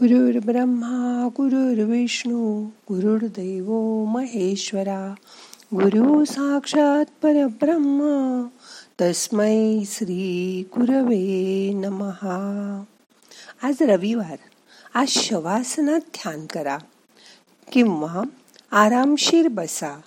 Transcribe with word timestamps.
गुरुर् 0.00 0.44
ब्रह्मा 0.44 1.28
गुरुर्विष्णू 1.36 2.64
गुरुर्दैव 2.64 3.72
महेश्वरा 4.04 5.14
गुरु 5.74 6.24
साक्षात 6.24 7.04
परब्रह्मा 7.22 8.48
तस्मै 9.00 9.82
श्री 9.86 10.62
गुरवे 10.76 11.72
नमहा 11.74 12.84
आज 13.62 13.76
रविवार 13.80 14.36
आज 14.94 15.08
शवासनात 15.08 16.00
ध्यान 16.00 16.46
करा. 16.46 16.78
किंवा 17.72 18.22
आरामशीर 18.70 19.48
बसा. 19.48 20.00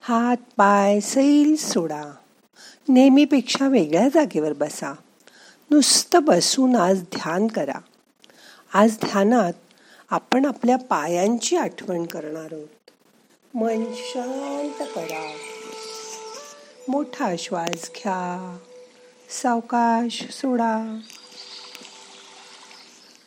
हात 0.00 0.36
पाय 0.56 1.00
सैल 1.00 1.56
सोडा. 1.56 2.14
नेहमीपेक्षा 2.88 3.68
वेगळ्या 3.68 4.08
जागेवर 4.08 4.52
बसा. 4.52 4.92
नुसतं 5.70 6.24
बसून 6.24 6.76
आज 6.76 7.00
ध्यान 7.00 7.46
करा. 7.46 7.80
आज 8.74 8.96
ध्यानात 9.00 9.52
आपण 10.10 10.44
आपल्या 10.44 10.76
पायांची 10.76 11.56
आठवण 11.56 12.06
करणार 12.06 12.48
आहोत. 12.52 12.90
मन 13.54 13.84
शांत 13.94 14.86
करा. 14.94 15.32
मोठा 16.88 17.36
श्वास 17.38 17.90
घ्या. 17.96 18.58
सावकाश 19.28 20.24
सोडा. 20.30 21.00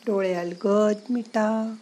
डोळे 0.08 0.34
अलगद 0.34 0.98
मिटा. 1.10 1.76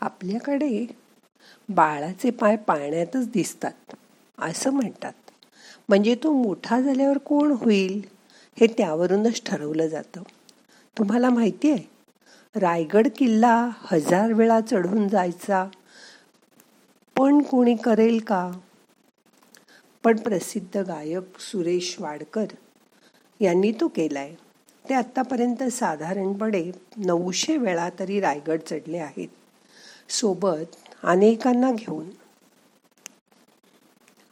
आपल्याकडे 0.00 0.86
बाळाचे 1.68 2.30
पाय 2.30 2.56
पाळण्यातच 2.56 3.30
दिसतात 3.30 3.94
असं 4.38 4.70
म्हणतात. 4.70 5.12
म्हणजे 5.88 6.14
तो 6.14 6.32
मोठा 6.32 6.80
झाल्यावर 6.80 7.18
कोण 7.18 7.52
होईल 7.52 8.02
हे 8.60 8.66
त्यावरूनच 8.66 9.42
ठरवलं 9.46 9.86
जातं. 9.86 10.22
तुम्हाला 10.98 11.30
माहिती 11.30 11.70
आहे 11.70 11.84
रायगड 12.60 13.08
किल्ला 13.16 13.70
हजार 13.78 14.32
वेळा 14.32 14.60
चढून 14.60 15.08
जायचा. 15.08 15.68
पण 17.16 17.42
कोणी 17.42 17.76
करेल 17.76 18.18
का? 18.18 18.50
पण 20.04 20.16
प्रसिद्ध 20.16 20.76
गायक 20.76 21.40
सुरेश 21.40 21.96
वाडकर 22.00 22.46
यांनी 23.40 23.72
तो 23.72 23.88
केलाय. 23.88 24.34
ते 24.88 24.94
आतापर्यंत 24.94 25.62
साधारणपणे 25.62 26.70
नऊशे 26.96 27.56
वेळा 27.56 27.88
तरी 27.98 28.20
रायगड 28.20 28.60
चढले 28.60 28.98
आहेत. 28.98 29.28
सोबत 30.08 30.76
अनेकांना 31.02 31.72
घेऊन. 31.72 32.10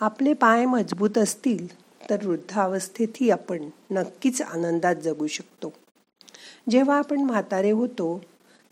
आपले 0.01 0.33
पाय 0.33 0.67
मजबूत 0.67 1.19
असतील 1.19 1.85
तर 2.11 2.27
वृद्धावस्थेतही 2.27 3.31
आपण 3.31 3.69
नक्कीच 3.91 4.43
आनंदात 4.43 4.97
जगू 4.97 5.27
शकतो. 5.27 5.73
जेव्हा 6.71 6.99
आपण 6.99 7.21
म्हातारे 7.21 7.71
होतो 7.71 8.23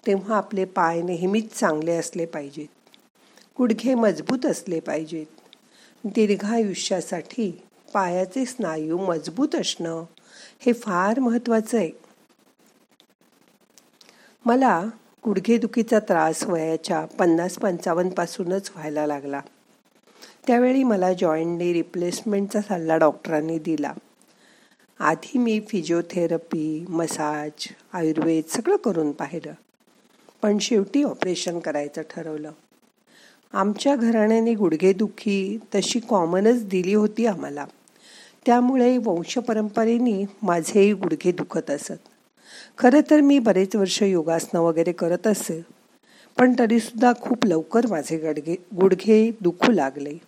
तेव्हा 0.06 0.36
आपले 0.36 0.64
पाय 0.64 1.02
नेहमीच 1.02 1.52
चांगले 1.52 1.96
असले 1.96 2.26
पाहिजेत. 2.26 2.68
गुडघे 3.58 3.94
मजबूत 3.94 4.46
असले 4.46 4.80
पाहिजेत. 4.80 5.26
दीर्घायुष्यासाठी 6.04 7.62
पायाचे 7.92 8.44
स्नायू 8.44 8.98
मजबूत 8.98 9.54
असणं 9.54 10.04
हे 10.60 10.72
फार 10.72 11.18
महत्वाचं 11.18 11.78
आहे. 11.78 11.90
मला 14.46 14.82
गुडघेदुखीचा 15.24 15.98
त्रास 15.98 16.44
वयाच्या 16.44 17.04
पन्नास 17.04 17.54
पंचावन्नपासूनच 17.54 18.70
व्हायला 18.76 19.06
लागला. 19.06 19.40
त्यावेळी 20.46 20.82
मला 20.82 21.12
जॉईंटने 21.12 21.72
रिप्लेसमेंटचा 21.72 22.60
सल्ला 22.60 22.96
डॉक्टरांनी 22.96 23.58
दिला. 23.58 23.92
आधी 24.98 25.38
मी 25.38 25.60
फिजिओथेरपी 25.68 26.86
मसाज 26.88 27.68
आयुर्वेद 27.92 28.44
सगळं 28.48 28.76
करून 28.76 29.12
पाहिलं. 29.12 29.52
पण 30.42 30.58
शेवटी 30.58 31.02
ऑपरेशन 31.02 31.58
करायचं 31.58 32.02
ठरवलं. 32.02 32.50
आमच्या 33.52 33.96
घराण्याने 33.96 34.54
गुडघेदुखी 34.54 35.58
तशी 35.74 36.00
कॉमनच 36.00 36.68
दिली 36.68 36.94
होती 36.94 37.26
आम्हाला. 37.26 37.66
त्यामुळे 38.46 38.98
वंशपरंपरेने 38.98 40.24
माझेही 40.42 40.92
गुडघे 40.92 41.32
दुखत 41.32 41.70
असत. 41.70 41.92
खरं 42.78 43.00
तर 43.10 43.20
मी 43.20 43.38
बरेच 43.38 43.76
वर्ष 43.76 44.02
योगासनं 44.02 44.60
वगैरे 44.60 44.92
करत 44.92 45.26
असे. 45.26 45.62
पण 46.38 46.54
तरीसुद्धा 46.58 47.12
खूप 47.20 47.46
लवकर 47.46 47.86
माझे 47.86 48.16
गडगे 48.18 48.54
गुडघे 48.80 49.30
दुखू 49.40 49.72
लागले. 49.72 50.18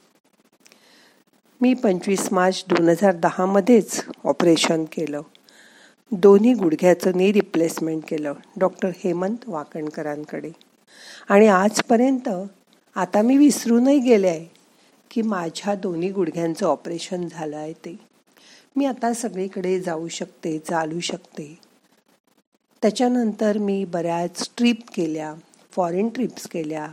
मी 1.61 1.75
पंचवीस 1.75 2.33
मार्च 2.33 2.65
दोन 2.69 2.89
हजार 2.89 3.15
दहामध्येच 3.17 4.05
ऑपरेशन 4.25 4.85
केलं. 4.85 5.21
दोन्ही 6.13 6.55
गुडघ्याचं 6.55 7.13
नी 7.15 7.33
रिप्लेसमेंट 7.33 8.03
केलं 8.09 8.35
डॉक्टर 8.57 8.89
हेमंत 8.89 9.37
वाकणकरांकडे. 9.47 10.51
आणि 11.29 11.47
आजपर्यंत 11.47 12.29
आता 12.97 13.23
मी 13.23 13.37
विसरूनही 13.37 13.99
गेले 13.99 14.29
आहे 14.29 14.47
की 15.11 15.23
माझ्या 15.23 15.75
दोन्ही 15.75 16.11
गुडघ्यांचं 16.11 16.67
ऑपरेशन 16.67 17.29
झालं 17.29 17.57
आहे 17.57 17.73
ते. 17.73 17.97
मी 18.77 18.85
आता 18.85 19.13
सगळीकडे 19.13 19.81
जाऊ 19.81 20.09
शकते 20.09 20.59
चालू 20.59 21.01
शकते. 21.01 21.64
त्याच्यानंतर 22.85 23.59
मी 23.59 23.85
बऱ्याच 23.85 24.51
ट्रिप 24.57 24.77
केल्या 24.97 25.35
फॉरेन 25.71 26.09
ट्रिप्स 26.09 26.47
केल्या. 26.49 26.89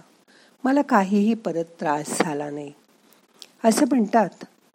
मला 0.64 0.82
काहीही 0.82 1.34
परत 1.34 1.66
त्रास 1.80 2.20
झाला 2.20 2.50
नाही. 2.50 2.72
असं 3.64 3.86
म्हणतात 3.86 4.30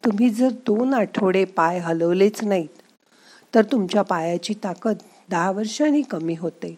तुम्ही 0.04 0.30
जर 0.30 0.48
दोन 0.48 0.94
आठवडे 0.94 1.44
पाय 1.44 1.78
हलवलेच 1.78 2.42
नाहीत 2.44 2.82
तर 3.54 3.62
तुमच्या 3.64 4.02
पायाची 4.02 4.54
ताकद 4.64 4.96
दहा 5.30 5.50
वर्षांनी 5.50 6.02
कमी 6.02 6.34
होते. 6.34 6.76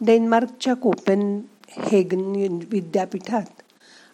डेन्मार्कच्या 0.00 0.74
कोपेन 0.74 1.40
हेगन 1.68 2.58
विद्यापीठात 2.70 3.62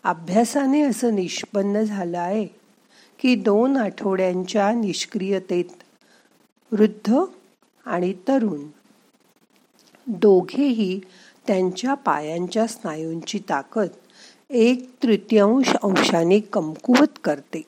अभ्यासाने 0.04 0.80
असं 0.80 1.14
निष्पन्न 1.14 1.80
झालं 1.80 2.18
आहे 2.18 2.46
की 3.18 3.34
दोन 3.34 3.76
आठवड्यांच्या 3.76 4.72
निष्क्रियतेत 4.72 5.82
वृद्ध 6.72 7.14
आणि 7.88 8.12
तरुण. 8.29 8.67
दोघेही 10.06 11.00
त्यांच्या 11.46 11.94
पायांच्या 11.94 12.67
स्नायूंची 12.67 13.38
ताकद 13.38 13.88
एक 14.50 14.90
तृतीयांश 15.02 15.75
अंशाने 15.82 16.40
कमकुवत 16.40 17.19
करते. 17.25 17.62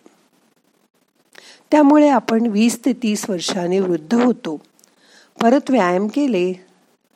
त्यामुळे 1.70 2.08
आपण 2.08 2.46
वीस 2.46 2.84
ते 2.84 2.92
तीस 2.92 3.30
वर्षाने 3.30 3.80
वृद्ध 3.80 4.14
होतो. 4.14 4.56
परत 5.42 5.70
व्यायाम 5.70 6.08
केले 6.08 6.52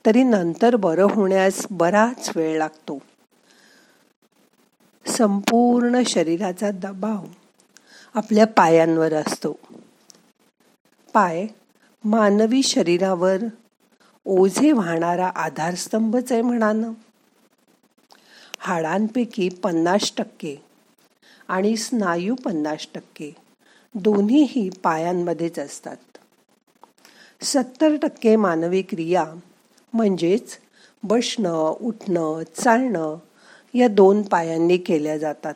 तरी 0.07 0.23
नंतर 0.23 0.77
बरं 0.77 1.07
होण्यास 1.11 1.67
बराच 1.71 2.31
वेळ 2.37 2.59
लागतो. 2.59 2.99
संपूर्ण 5.07 6.03
शरीराचा 6.07 6.71
दबाव 6.71 7.25
आपल्या 8.15 8.47
पायांवर 8.47 9.13
असतो. 9.15 9.59
पाय 11.13 11.47
मानवी 12.05 12.63
शरीरावर 12.63 13.37
ओझे 14.25 14.73
वाहणारा 14.73 15.27
आधारस्तंभच 15.27 16.33
आहे 16.33 16.43
म्हणानं. 16.43 16.93
हाडांपैकी 18.59 19.49
पन्नास 19.49 20.13
टक्के 20.17 20.57
आणि 21.49 21.77
स्नायू 21.77 22.35
पन्नास 22.35 22.87
टक्के 22.95 23.37
दोन्हीही 23.95 24.71
पायांमध्येच 24.71 25.59
असतात. 25.59 25.97
सत्तर 27.43 27.97
टक्के 28.03 28.37
मानवी 28.37 28.83
क्रिया 28.83 29.25
म्हणजेच 29.93 30.59
बसणं 31.03 31.77
उठणं 31.81 32.43
चालणं 32.63 33.17
या 33.75 33.89
दोन 33.89 34.23
पायांनी 34.23 34.77
केल्या 34.77 35.19
जातात. 35.19 35.55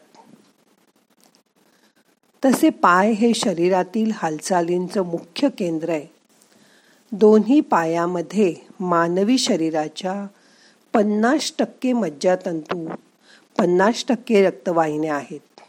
तसे 2.45 2.71
पाय 2.71 3.11
हे 3.11 3.35
शरीरातील 3.35 4.11
हालचालींचं 4.15 5.03
मुख्य 5.03 5.49
केंद्र 5.49 5.89
आहे. 5.89 6.18
दोन्ही 7.12 7.60
पायामध्ये 7.60 8.55
मानवी 8.81 9.38
शरीराच्या 9.38 10.26
पन्नास 10.94 11.52
टक्के 11.58 11.93
मज्जातंतू 11.93 12.88
पन्नास 13.58 14.05
टक्के 14.08 14.46
रक्तवाहिन्या 14.46 15.14
आहेत. 15.14 15.60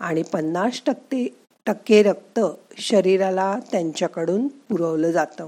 आणि 0.00 0.22
पन्नास 0.22 0.82
टक्के 0.86 1.28
टक्के 1.66 2.02
रक्त 2.02 2.40
शरीराला 2.78 3.58
त्यांच्याकडून 3.72 4.48
पुरवलं 4.48 5.10
जातं. 5.10 5.46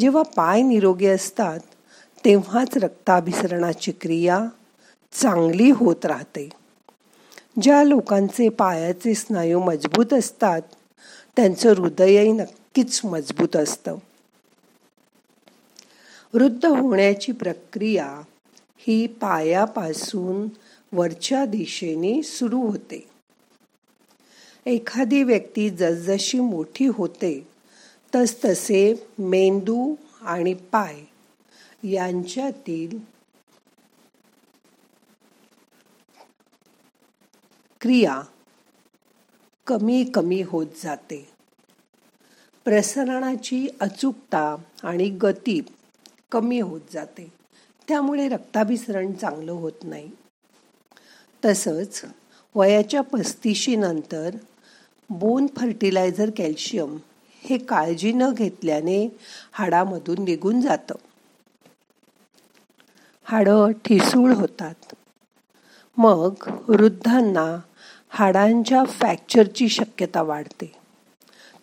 जेव्हा 0.00 0.22
पाय 0.22 0.62
निरोगी 0.62 1.06
असतात 1.06 1.58
तेव्हाच 2.24 2.76
रक्ताभिसरणाची 2.76 3.92
क्रिया 3.92 4.40
चांगली 5.12 5.70
होत 5.70 6.06
राहते. 6.06 6.48
ज्या 7.62 7.84
लोकांचे 7.84 8.48
पायाचे 8.48 9.14
स्नायू 9.14 9.60
मजबूत 9.60 10.12
असतात 10.12 10.62
त्यांचं 11.36 11.74
हृदयही 11.74 12.32
नक्कीच 12.32 13.00
मजबूत 13.04 13.56
असतं. 13.56 13.96
वृद्ध 16.36 16.66
होण्याची 16.66 17.32
प्रक्रिया 17.32 18.22
ही 18.78 19.06
पायापासून 19.06 20.48
वरच्या 20.92 21.46
दिशेने 21.46 22.22
सुरू 22.22 22.60
होते. 22.60 23.08
एखादी 24.66 25.22
व्यक्ती 25.22 25.70
जसजशी 25.70 26.40
मोठी 26.40 26.86
होते 26.86 27.48
तसतसे 28.14 29.06
मेंदू 29.18 29.94
आणि 30.20 30.54
पाय 30.54 31.00
यांच्यातील 31.88 32.98
क्रिया 37.80 38.20
कमी 39.66 40.04
कमी 40.14 40.42
होत 40.42 40.66
जाते. 40.84 41.28
प्रसरणाची 42.64 43.68
अचूकता 43.80 44.56
आणि 44.82 45.08
गती 45.08 45.60
कमी 46.30 46.60
होत 46.60 46.80
जाते. 46.92 47.32
त्यामुळे 47.88 48.28
रक्ताभिसरण 48.28 49.12
चांगलं 49.12 49.52
होत 49.52 49.72
नाही. 49.82 50.10
तसंच 51.44 52.02
वयाच्या 52.54 53.00
पस्तीशी 53.00 53.76
नंतर 53.76 54.36
बोन 55.10 55.46
फर्टिलायझर 55.46 56.30
कॅल्शियम 56.36 56.96
हे 57.42 57.58
काळजी 57.58 58.12
न 58.12 58.22
घेतल्याने 58.32 59.18
हाडामधून 59.52 60.24
निघून 60.24 60.60
जातं. 60.60 60.94
हाडं 63.24 63.72
ठिसूळ 63.72 64.32
होतात. 64.32 64.94
मग 65.96 66.34
वृद्धांना 66.68 67.60
हाडांच्या 68.08 68.84
फ्रॅक्चरची 68.84 69.68
शक्यता 69.68 70.22
वाढते. 70.22 70.72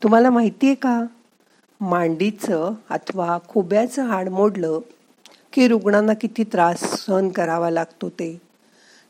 तुम्हाला 0.04 0.30
माहिती 0.30 0.66
आहे 0.66 0.76
का? 0.76 1.04
मांडीचं 1.82 2.74
अथवा 2.90 3.38
खुब्याचं 3.50 4.06
हाड 4.06 4.30
मोडलं 4.30 4.80
की 5.54 5.68
रुग्णांना 5.68 6.14
किती 6.14 6.44
त्रास 6.44 6.80
सहन 7.06 7.30
करावा 7.30 7.70
लागतो 7.70 8.10
ते. 8.10 8.42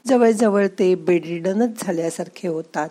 जवळजवळ 0.06 0.68
ते 0.80 0.95
बेडरिडनच 0.95 1.83
झाल्यासारखे 1.83 2.48
होतात. 2.48 2.89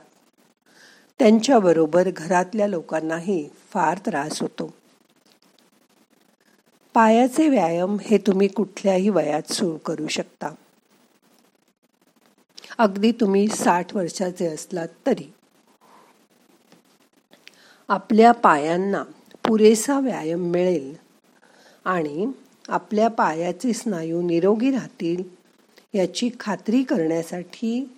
त्यांच्याबरोबर 1.20 2.08
घरातल्या 2.16 2.66
लोकांनाही 2.66 3.48
फार 3.70 3.98
त्रास 4.06 4.40
होतो. 4.40 4.70
पायाचे 6.94 7.48
व्यायाम 7.48 7.96
हे 8.00 8.18
तुम्ही 8.18 8.48
कुठल्याही 8.48 9.08
वयात 9.08 9.52
सुरू 9.52 9.76
करू 9.76 10.08
शकता. 10.08 10.54
अगदी 12.78 13.12
तुम्ही 13.12 13.48
साठ 13.48 13.94
वर्षाचे 13.94 14.46
असलात 14.46 14.88
तरी. 15.06 15.30
आपल्या 17.88 18.32
पायांना 18.32 19.02
पुरेसा 19.48 20.00
व्यायाम 20.00 20.40
मिळेल. 20.40 20.96
आणि 21.84 22.30
आपल्या 22.68 23.08
पायाचे 23.08 23.72
स्नायू 23.72 24.22
निरोगी 24.22 24.70
राहतील 24.70 25.22
याची 25.94 26.30
खात्री 26.40 26.82
करण्यासाठी 26.82 27.90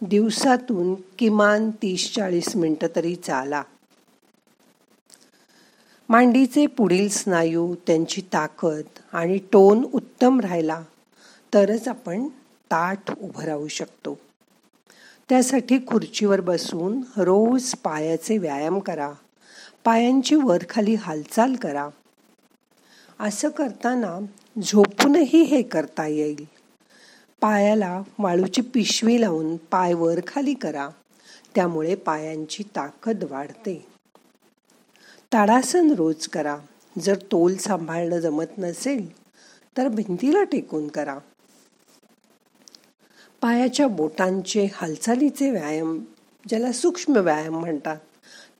दिवसातून 0.00 0.94
किमान 1.18 1.70
तीस 1.70 2.14
चाळीस 2.14 2.56
मिनटं 2.56 2.86
तरी 2.96 3.14
चाला. 3.14 3.62
मांडीचे 6.08 6.66
पुढील 6.66 7.08
स्नायू 7.08 7.74
त्यांची 7.86 8.20
ताकद 8.20 8.82
आणि 9.12 9.38
टोन 9.52 9.86
उत्तम 9.94 10.40
राहिला 10.40 10.82
तरच 11.54 11.88
आपण 11.88 12.28
ताठ 12.70 13.18
उभं 13.18 13.42
राहू 13.42 13.68
शकतो. 13.68 14.18
त्यासाठी 15.28 15.78
खुर्चीवर 15.86 16.40
बसून 16.40 17.00
रोज 17.16 17.74
पायाचे 17.74 18.38
व्यायाम 18.38 18.78
करा. 18.78 19.12
पायांची 19.84 20.34
वरखाली 20.34 20.94
हालचाल 20.94 21.54
करा. 21.54 21.88
असं 23.20 23.48
करताना 23.48 24.18
झोपूनही 24.62 25.42
हे 25.42 25.62
करता 25.62 26.06
येईल. 26.06 26.44
पायाला 27.40 28.02
वाळूची 28.18 28.60
पिशवी 28.60 29.20
लावून 29.20 29.56
पाय 29.56 29.94
वर 29.94 30.20
खाली 30.26 30.54
करा. 30.54 30.88
त्यामुळे 31.54 31.94
पायांची 31.94 32.62
ताकद 32.62 33.24
वाढते. 33.30 33.86
ताडासन 35.32 35.90
रोज 35.90 36.28
करा. 36.28 36.58
जर 37.00 37.16
तोल 37.16 37.56
सांभाळणं 37.56 38.18
जमत 38.18 38.58
नसेल 38.58 39.18
तर 39.76 39.88
भिंतीला 39.88 40.42
टेकून 40.42 40.88
करा. 40.88 41.18
पायाच्या 43.40 43.88
बोटांचे 43.88 44.68
हालचालीचे 44.74 45.50
व्यायाम 45.50 45.98
ज्याला 46.48 46.72
सूक्ष्म 46.72 47.16
व्यायाम 47.16 47.60
म्हणतात 47.60 47.96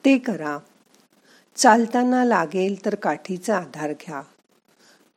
ते 0.04 0.18
करा. 0.18 0.58
चालताना 1.56 2.24
लागेल 2.24 2.84
तर 2.84 2.94
काठीचा 2.94 3.56
आधार 3.56 3.92
घ्या. 3.92 4.22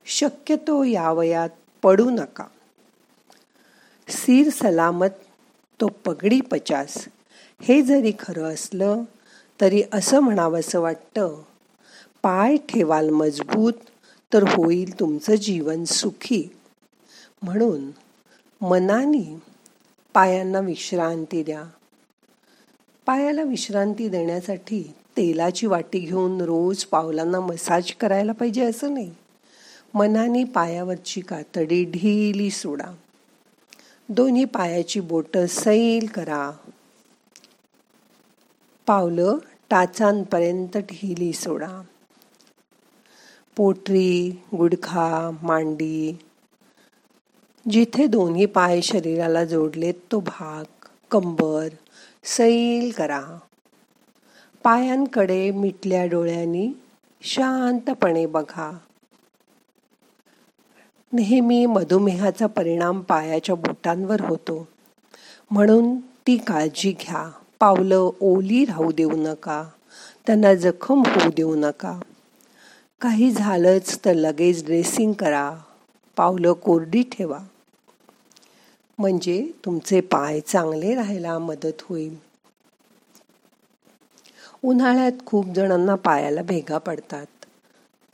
शक्यतो 0.06 0.84
या 0.84 1.12
वयात 1.12 1.50
पडू 1.84 2.10
नका. 2.10 2.46
सीर 4.10 4.50
सलामत 4.50 5.10
तो 5.82 5.88
पगडी 5.88 6.42
पचास. 6.42 7.08
हे 7.62 7.82
जरी 7.82 8.12
खरं 8.20 8.44
असलं 8.44 9.04
तरी 9.62 9.84
असं 9.94 10.20
म्हणावंसं 10.20 10.80
वाटतं 10.80 11.42
पाय 12.24 12.58
ठेवाल 12.58 13.10
मजबूत 13.10 13.74
तर 14.34 14.44
होईल 14.44 15.00
तुमचं 15.00 15.36
जीवन 15.36 15.84
सुखी. 15.84 16.58
म्हणून 17.42 17.92
मनाने 18.62 19.42
पायांना 20.14 20.60
विश्रांती 20.60 21.44
द्या. 21.44 21.64
पायाला 23.06 23.42
विश्रांती 23.42 24.10
देण्यासाठी 24.10 24.94
तेलाची 25.18 25.68
वाटी 25.68 26.00
घेऊन 26.00 26.42
रोज 26.42 26.84
पावलांना 26.84 27.40
मसाज 27.40 27.92
करायला 27.92 28.32
पाहिजे 28.32 28.64
असं 28.64 28.94
नाही. 28.94 29.12
मनाने 29.94 30.44
पायावरची 30.44 31.22
कातडी 31.22 31.84
ढिली 31.84 32.50
सोडा. 32.50 32.96
दोन्ही 34.10 34.46
पायाची 34.46 35.00
बोट 35.00 35.38
सैल 35.38 36.08
करा. 36.08 36.52
पावलं 38.88 39.38
टाचांपर्यंत 39.70 40.78
ढिली 40.78 41.34
सोडा. 41.34 41.82
पोटरी 43.56 44.42
गुडखा 44.58 45.32
मांडी 45.42 46.20
जिथे 47.72 48.08
दोन्ही 48.08 48.46
पाय 48.46 48.82
शरीराला 48.82 49.46
जोडलेत 49.46 49.94
तो 50.12 50.20
भाग 50.20 50.86
कंबर 51.12 51.68
सैल 52.24 52.92
करा. 52.92 53.40
पायांकडे 54.68 55.52
मिटल्या 55.52 56.06
डोळ्यांनी 56.06 56.72
शांतपणे 57.22 58.26
बघा. 58.26 58.78
नेहमी 61.14 61.66
मधुमेहाचा 61.66 62.48
परिणाम 62.48 63.02
पायाच्या 63.02 63.56
बोटांवर 63.56 64.22
होतो. 64.22 64.68
म्हणून 65.52 65.98
ती 66.00 66.38
काळजी 66.38 66.92
घ्या. 66.92 67.32
पावलं 67.60 68.10
ओली 68.22 68.66
राहू 68.66 68.92
देऊ 68.92 69.12
नका. 69.12 69.64
त्यांना 70.28 70.54
जखम 70.54 71.00
होऊ 71.00 71.32
देऊ 71.32 71.56
नका. 71.56 72.00
काही 73.02 73.32
झालंच 73.32 74.06
तर 74.06 74.14
लगेच 74.14 74.66
ड्रेसिंग 74.66 75.14
करा. 75.14 75.56
पावलं 76.16 76.54
कोरडी 76.54 77.04
ठेवा. 77.04 77.40
म्हणजे 78.98 79.52
तुमचे 79.66 80.02
पाय 80.02 80.40
चांगले 80.40 80.96
राहायला 80.96 81.40
मदत 81.40 81.82
होईल. 81.82 82.27
उन्हाळ्यात 84.64 85.12
खूप 85.26 85.46
जणांना 85.46 85.96
पायाला 85.96 86.42
भेगा 86.42 86.78
पडतात. 86.78 87.26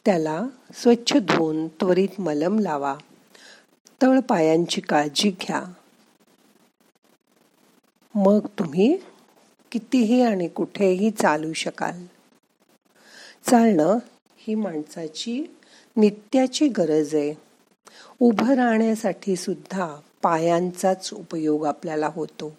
त्याला 0.05 0.43
स्वच्छ 0.73 1.17
धुवून 1.17 1.67
त्वरित 1.67 2.21
मलम 2.21 2.59
लावा. 2.59 2.95
तळ 4.01 4.19
पायांची 4.19 4.81
काळजी 4.81 5.29
घ्या. 5.29 5.63
मग 8.15 8.45
तुम्ही 8.59 8.97
कितीही 9.71 10.21
आणि 10.21 10.47
कुठेही 10.47 11.11
चालू 11.11 11.53
शकाल. 11.53 12.05
चालणं 13.45 13.97
ही 14.37 14.55
माणसाची 14.55 15.43
नित्याची 15.97 16.67
गरज 16.67 17.15
आहे. 17.15 17.33
उभं 18.19 18.53
राहण्यासाठी 18.53 19.35
सुद्धा 19.35 19.99
पायांचाच 20.21 21.13
उपयोग 21.13 21.65
आपल्याला 21.65 22.09
होतो. 22.13 22.57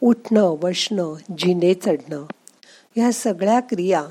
उठणं 0.00 0.56
बसणं 0.60 1.14
जिने 1.38 1.74
चढणं 1.74 2.26
ह्या 2.96 3.12
सगळ्या 3.12 3.60
क्रिया 3.60 4.06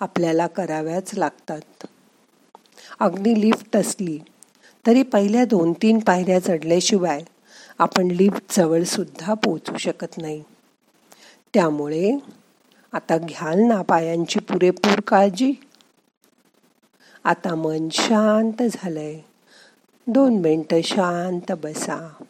आपल्याला 0.00 0.46
कराव्याच 0.46 1.10
लागतात. 1.14 1.86
अगदी 3.00 3.40
लिफ्ट 3.40 3.76
असली 3.76 4.18
तरी 4.86 5.02
पहिल्या 5.02 5.44
दोन 5.44 5.72
तीन 5.72 5.98
पायऱ्या 5.98 6.42
चढल्याशिवाय 6.42 7.22
आपण 7.78 8.06
लिफ्ट 8.06 8.56
जवळसुद्धा 8.56 9.34
पोचू 9.34 9.76
शकत 9.76 10.18
नाही. 10.18 10.42
त्यामुळे 11.54 12.18
आता 12.92 13.18
घ्याल 13.18 13.60
ना 13.60 13.82
पायांची 13.82 14.38
पुरेपूर 14.38 15.00
काळजी. 15.00 15.52
आता 17.24 17.54
मन 17.54 17.88
शांत 17.92 18.62
झालंय. 18.62 19.20
दोन 20.06 20.38
मिनटं 20.38 20.80
शांत 20.84 21.52
बसा. 21.52 22.24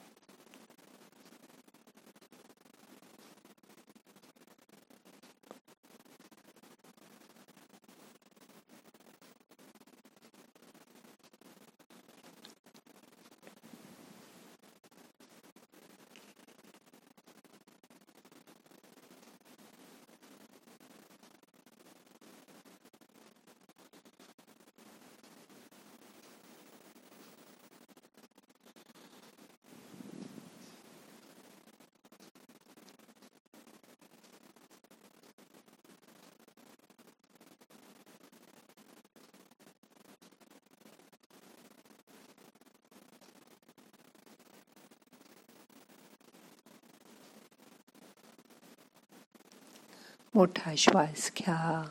मोठा 50.36 50.74
श्वास 50.78 51.32
घ्या. 51.38 51.88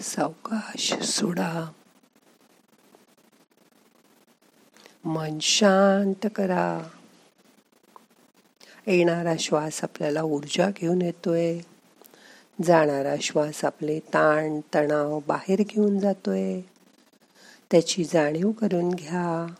सावकाश 0.00 0.94
सोडा. 0.94 1.70
मन 5.04 5.38
शांत 5.38 6.26
करा. 6.34 6.88
येणारा 8.86 9.34
श्वास 9.38 9.84
आपल्याला 9.84 10.22
ऊर्जा 10.22 10.70
घेऊन 10.70 11.02
येतोय. 11.02 11.58
जाणारा 12.64 13.14
श्वास 13.22 13.64
आपले 13.64 13.98
ताण 13.98 14.60
तणाव 14.74 15.20
बाहेर 15.26 15.62
घेऊन 15.62 15.98
जातोय. 15.98 16.60
त्याची 17.70 18.04
जाणीव 18.04 18.50
करून 18.50 18.90
घ्या. 18.90 19.54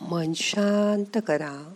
मन 0.00 0.32
शांत 0.32 1.20
करा. 1.26 1.72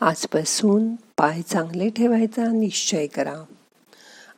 आजपासून 0.00 0.94
पाय 0.94 1.42
चांगले 1.42 1.90
ठेवायचा 1.90 2.52
निश्चय 2.52 3.06
करा. 3.06 3.44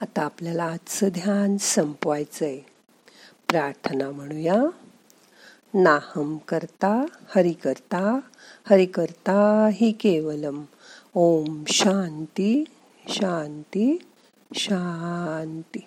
आता 0.01 0.23
आपल्याला 0.23 0.65
आजचं 0.65 1.09
ध्यान 1.09 1.57
संपवायचंय. 1.57 2.59
प्रार्थना 3.49 4.11
म्हणूया. 4.11 4.55
नाहम 5.75 6.37
करता 6.37 7.05
हरि 7.37 7.53
करता 7.53 8.21
हरि 8.71 8.87
करता 8.87 9.69
ही 9.73 9.93
केवलम. 9.93 10.63
ओम 11.15 11.65
शांती 11.69 12.65
शांती 13.09 13.99
शांती. 14.55 15.87